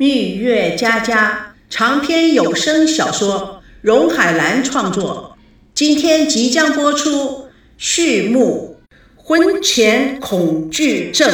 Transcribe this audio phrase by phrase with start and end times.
[0.00, 5.36] 蜜月佳佳长篇有声小说，荣海兰创作，
[5.74, 8.76] 今天即将播出序幕：
[9.16, 11.28] 婚前恐惧症。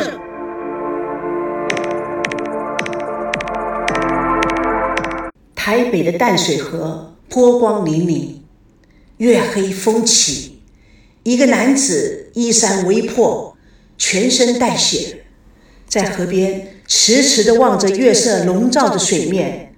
[5.54, 8.36] 台北的淡水河波光粼粼，
[9.18, 10.62] 月黑风起，
[11.22, 13.58] 一个男子衣衫微破，
[13.98, 15.20] 全身带血。
[15.86, 19.74] 在河边迟迟地望着月色笼罩的水面，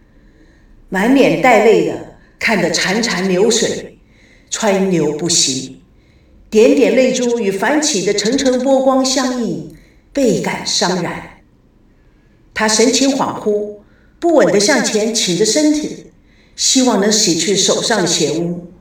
[0.89, 3.99] 满脸带泪的看着潺潺流水，
[4.51, 5.81] 川流不息，
[6.51, 9.75] 点点泪珠与泛起的层层波光相映，
[10.13, 11.23] 倍感伤然。
[12.53, 13.77] 他神情恍惚，
[14.19, 16.07] 不稳地向前倾着身体，
[16.57, 18.73] 希望能洗去手上的血污。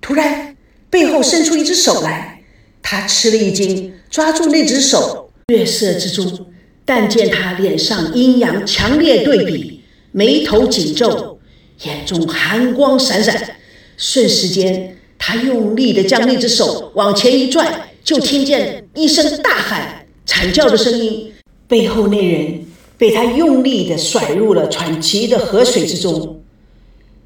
[0.00, 0.56] 突然，
[0.88, 2.40] 背后伸出一只手来，
[2.80, 6.45] 他吃了一惊，抓住那只手，月色之中。
[6.86, 9.82] 但见他脸上阴阳强烈对比，
[10.12, 11.38] 眉头紧皱，
[11.82, 13.56] 眼中寒光闪闪。
[13.98, 21.32] 瞬时间，他用力的将那只手往前一拽，就听见一声大喊、惨叫的声音。
[21.66, 22.64] 背后那人
[22.96, 26.40] 被他用力的甩入了湍急的河水之中。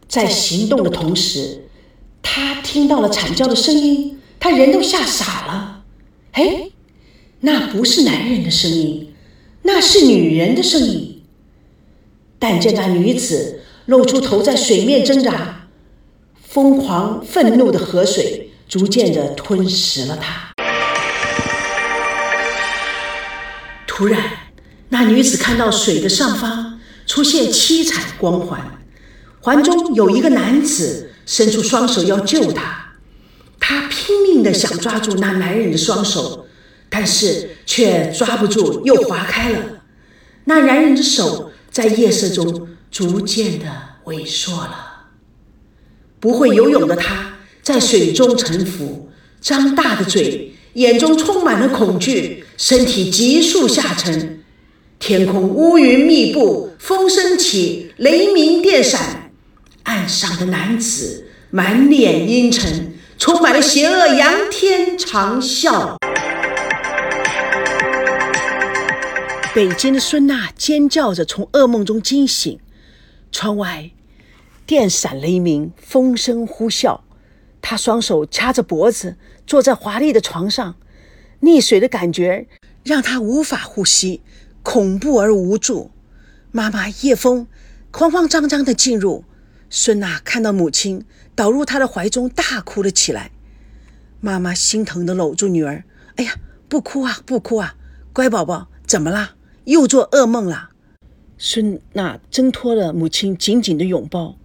[0.09, 1.65] 在行动的同时，
[2.23, 5.83] 他听到了惨叫的声音，他人都吓傻了。
[6.33, 6.71] 哎，
[7.41, 9.10] 那不是男人的声音。
[9.73, 11.23] 那是女人的声音，
[12.41, 15.69] 但见那女子露出头在水面挣扎，
[16.43, 20.51] 疯狂愤怒的河水逐渐的吞噬了她。
[23.87, 24.21] 突然，
[24.89, 28.83] 那女子看到水的上方出现七彩光环，
[29.41, 32.95] 环中有一个男子伸出双手要救她，
[33.61, 36.47] 她拼命的想抓住那男人的双手。
[36.93, 39.59] 但是却抓不住，又划开了。
[40.47, 43.67] 那男人的手在夜色中逐渐的
[44.07, 45.05] 萎缩了。
[46.19, 49.09] 不会游泳的他，在水中沉浮，
[49.41, 54.43] 张大的嘴，眼中充满了恐惧，身体急速下沉。
[54.99, 59.31] 天空乌云密布，风声起，雷鸣电闪。
[59.85, 66.00] 岸上的男子满脸阴沉，充满了邪恶，仰天长啸。
[69.61, 72.59] 北京的孙娜尖叫着从噩梦中惊醒，
[73.31, 73.91] 窗外
[74.65, 77.03] 电闪雷鸣，风声呼啸。
[77.61, 80.77] 她双手掐着脖子，坐在华丽的床上，
[81.43, 82.47] 溺水的感觉
[82.85, 84.23] 让她无法呼吸，
[84.63, 85.91] 恐怖而无助。
[86.53, 87.47] 妈妈叶枫
[87.93, 89.27] 慌慌张张地进入，
[89.69, 91.05] 孙娜看到母亲
[91.35, 93.31] 倒入她的怀中，大哭了起来。
[94.23, 95.85] 妈妈心疼地搂住女儿
[96.17, 97.75] ：“哎呀，不哭啊，不哭啊，
[98.15, 99.35] 乖宝宝，怎么啦？”
[99.71, 100.71] 又做噩梦了，
[101.39, 104.37] 孙娜挣脱了母亲紧紧的拥抱，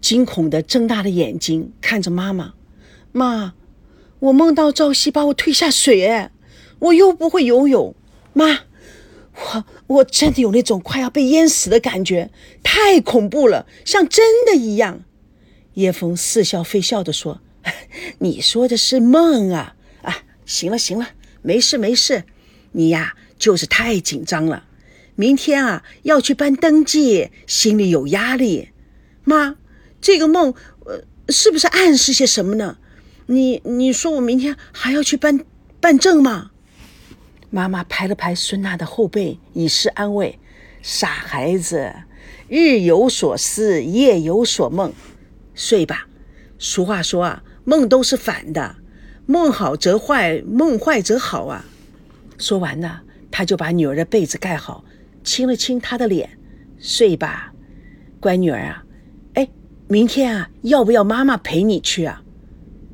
[0.00, 2.54] 惊恐的睁大了眼睛看着妈妈。
[3.12, 3.52] 妈，
[4.20, 6.32] 我梦到赵熙把我推下水，哎，
[6.78, 7.94] 我又不会游泳。
[8.32, 8.60] 妈，
[9.34, 12.30] 我我真的有那种快要被淹死的感觉，
[12.62, 15.04] 太恐怖了，像真的一样。
[15.74, 17.42] 叶枫似笑非笑的说
[18.20, 21.08] ：“你说的是梦啊啊，行了行了，
[21.42, 22.24] 没事没事，
[22.72, 24.64] 你呀。”就是太紧张了，
[25.20, 28.70] 明天啊要去办登记，心里有压力。
[29.22, 29.56] 妈，
[30.00, 30.54] 这个梦
[30.86, 32.78] 呃是不是暗示些什么呢？
[33.26, 35.44] 你你说我明天还要去办
[35.78, 36.52] 办证吗？
[37.50, 40.38] 妈妈拍了拍孙娜的后背，以示安慰。
[40.80, 41.92] 傻孩子，
[42.48, 44.94] 日有所思，夜有所梦，
[45.54, 46.08] 睡吧。
[46.58, 48.76] 俗话说啊，梦都是反的，
[49.26, 51.66] 梦好则坏，梦坏则好啊。
[52.38, 53.02] 说完了。
[53.32, 54.84] 他就把女儿的被子盖好，
[55.22, 56.38] 亲了亲她的脸，
[56.78, 57.52] 睡吧，
[58.20, 58.84] 乖女儿啊。
[59.34, 59.48] 哎，
[59.88, 62.22] 明天啊，要不要妈妈陪你去啊？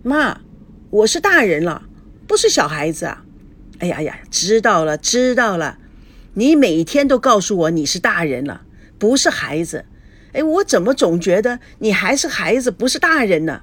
[0.03, 0.41] 妈，
[0.91, 1.83] 我是大人了，
[2.27, 3.25] 不是小孩子啊。
[3.79, 5.79] 哎呀呀，知道了，知道了。
[6.35, 8.63] 你每天都告诉我你是大人了，
[8.99, 9.85] 不是孩子。
[10.33, 13.63] 哎，我怎么总觉得你还是孩子，不是大人呢？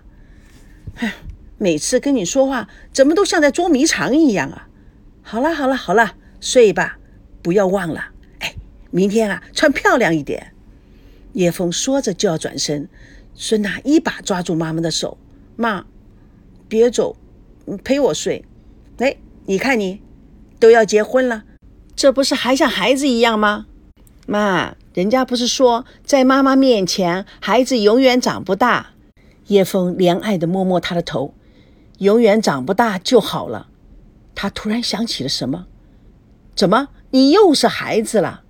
[0.95, 1.13] 哎，
[1.57, 4.67] 每次跟你说话，怎么都像在捉迷藏一样啊？
[5.21, 6.15] 好了，好了，好了。
[6.39, 6.97] 睡吧，
[7.41, 8.12] 不要忘了。
[8.95, 10.53] 明天啊，穿漂亮一点。
[11.31, 12.87] 叶枫说着就要转身，
[13.33, 15.17] 孙娜一把抓住妈妈的手
[15.57, 15.85] ：“妈，
[16.67, 17.17] 别走，
[17.83, 18.45] 陪我睡。
[18.99, 19.17] 哎，
[19.47, 19.99] 你看你，
[20.59, 21.43] 都要结婚了，
[21.95, 23.65] 这不是还像孩子一样吗？
[24.27, 28.91] 妈，人家不是说在妈妈面前，孩子永远长不大。”
[29.47, 31.33] 叶枫怜爱地摸摸她的头
[31.97, 33.69] ：“永远长不大就好了。”
[34.35, 35.65] 他突然想起了什么。
[36.55, 38.42] 怎么，你又是孩子了？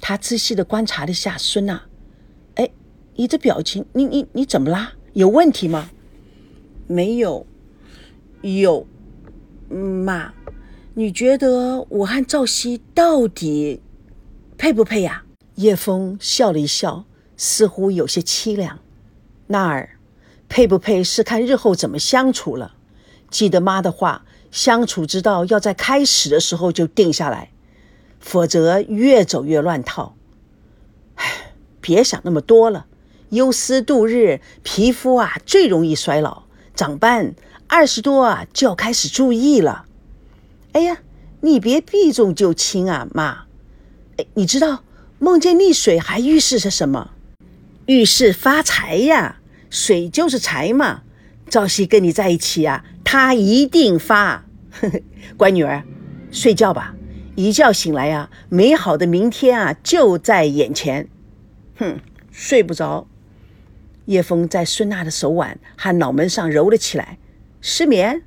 [0.00, 1.82] 他仔细的观察了一下孙娜。
[2.54, 2.70] 哎，
[3.14, 4.92] 你这表情，你你你怎么啦？
[5.12, 5.90] 有问题吗？
[6.86, 7.46] 没有。
[8.42, 8.86] 有，
[9.68, 10.32] 妈，
[10.94, 13.82] 你觉得我和赵熙到底
[14.56, 15.24] 配不配呀？
[15.56, 17.04] 叶枫笑了一笑，
[17.36, 18.78] 似乎有些凄凉。
[19.48, 19.98] 娜儿，
[20.48, 22.76] 配不配是看日后怎么相处了。
[23.28, 27.50] 记得妈的话，相处之道要在开始的时候就定下来，
[28.20, 30.16] 否则越走越乱套。
[31.16, 32.86] 唉，别想那么多了，
[33.30, 36.44] 忧思度日，皮肤啊最容易衰老，
[36.74, 37.34] 长斑。
[37.66, 39.84] 二十多啊，就要开始注意了。
[40.72, 40.98] 哎呀，
[41.42, 43.44] 你别避重就轻啊，妈。
[44.16, 44.84] 哎，你知道
[45.18, 47.10] 梦见溺水还预示着什么？
[47.84, 51.02] 预示发财呀，水就是财嘛。
[51.50, 54.44] 赵熙跟你在一起啊，他一定发。
[55.36, 55.82] 乖女儿，
[56.30, 56.94] 睡觉吧。
[57.38, 61.08] 一觉醒来呀，美好的明天啊就在眼前。
[61.76, 62.00] 哼，
[62.32, 63.06] 睡不着。
[64.06, 67.16] 叶枫在孙娜的手腕和脑门上揉了起来。
[67.60, 68.22] 失眠，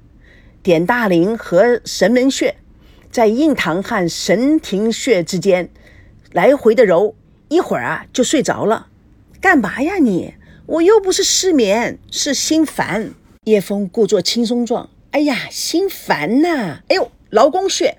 [0.63, 2.55] 点大陵和神门穴，
[3.11, 5.69] 在印堂和神庭穴之间
[6.31, 7.13] 来回的揉，
[7.49, 8.87] 一会儿啊就睡着了。
[9.41, 10.35] 干嘛呀你？
[10.67, 13.13] 我又不是失眠，是心烦。
[13.43, 14.89] 叶枫故作轻松状。
[15.11, 16.79] 哎呀，心烦呐！
[16.87, 17.97] 哎呦，劳宫穴，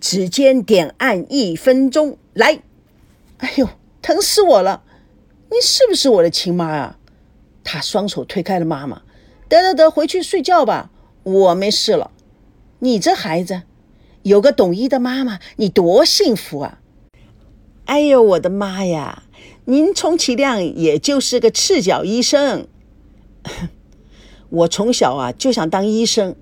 [0.00, 2.62] 指尖点按一分钟，来。
[3.38, 3.68] 哎呦，
[4.02, 4.82] 疼死我了！
[5.50, 6.98] 你是不是我的亲妈啊？
[7.64, 9.02] 他双手推开了妈妈。
[9.48, 10.90] 得得得，回去睡觉吧，
[11.22, 12.10] 我没事了。
[12.80, 13.62] 你这孩子，
[14.22, 16.80] 有个懂医的妈妈，你多幸福啊！
[17.86, 19.22] 哎呦，我的妈呀！
[19.64, 22.68] 您充其量也就是个赤脚医生。
[24.50, 26.34] 我从小啊就想当医生，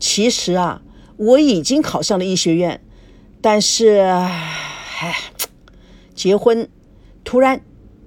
[0.00, 0.82] 其实啊
[1.16, 2.80] 我已经考上了医学院，
[3.40, 5.14] 但是，唉，
[6.14, 6.68] 结婚，
[7.22, 7.60] 突然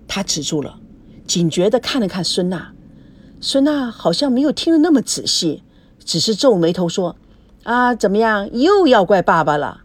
[0.08, 0.78] 他止住了，
[1.26, 2.74] 警觉的看了看孙娜。
[3.40, 5.64] 孙娜好像没有听得那么仔细，
[6.04, 7.16] 只是皱眉头说
[7.64, 8.52] ：“啊，怎么样？
[8.52, 9.84] 又要怪爸爸了？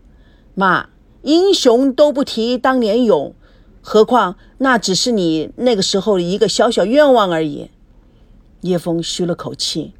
[0.55, 0.89] 妈，
[1.23, 3.35] 英雄都不提当年勇，
[3.81, 7.71] 何况那只是你那个时候的一个小小愿望而已。”
[8.63, 9.95] 叶枫吁了口气：“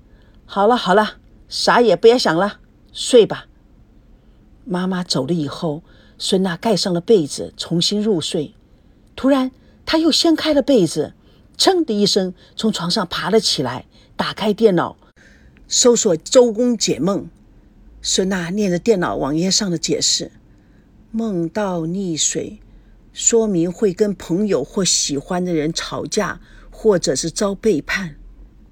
[0.45, 1.15] 好了好了，
[1.49, 2.59] 啥也别想了，
[2.93, 3.47] 睡吧。”
[4.67, 5.83] 妈妈走了以后，
[6.19, 8.53] 孙娜盖上了被子，重新入睡。
[9.15, 9.53] 突然，
[9.87, 11.15] 她又掀开了被子。
[11.57, 13.87] 噌的一声，从床上爬了起来，
[14.17, 14.97] 打开电脑，
[15.69, 17.31] 搜索周公解梦。
[18.03, 20.33] 孙娜念着电脑网页上的解释：
[21.13, 22.61] 梦到溺水，
[23.13, 26.41] 说明会跟朋友或喜欢的人吵架，
[26.71, 28.17] 或者是遭背叛。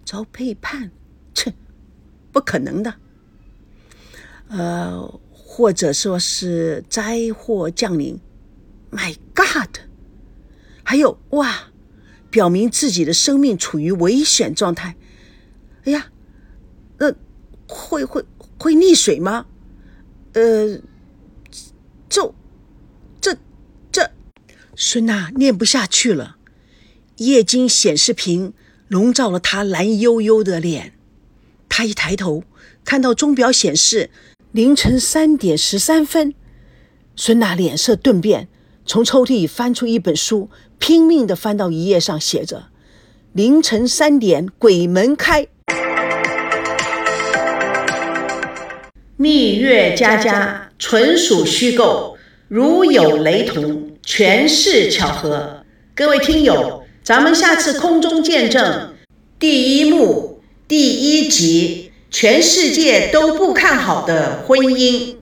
[0.05, 0.90] 遭背叛？
[1.32, 1.55] 切，
[2.31, 2.94] 不可能的。
[4.49, 5.20] 呃，
[5.56, 8.19] 或者说是灾祸降临。
[8.91, 9.79] My God！
[10.83, 11.71] 还有哇！
[12.29, 14.97] 表明自己的生命处于危险状态。
[15.85, 16.11] 哎呀，
[16.99, 17.15] 那
[17.69, 18.25] 会会
[18.59, 19.47] 会溺水吗？
[20.33, 20.81] 呃，
[22.09, 22.35] 这
[23.21, 23.37] 这
[23.93, 24.11] 这，
[24.75, 26.39] 孙娜念不下去了。
[27.19, 28.55] 液晶显示屏
[28.89, 30.95] 笼罩了她蓝悠悠的脸。
[31.69, 32.43] 她一抬头，
[32.85, 34.11] 看到钟表显示
[34.55, 36.33] 凌晨三点十三分。
[37.17, 38.47] 孙娜脸色顿变，
[38.87, 40.49] 从抽屉里翻出一本书。
[40.79, 42.67] 拼命的翻到一页上，写着
[43.35, 45.49] ：“凌晨三点，鬼门开。”
[49.19, 55.64] 蜜月佳佳纯属虚构，如有雷同，全是巧合。
[55.97, 58.95] 各位听友，咱们下次空中见证
[59.37, 61.84] 第一幕第一集，
[62.14, 65.12] 全世界都不看好的婚姻。